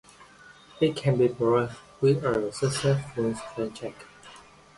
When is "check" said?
3.75-3.93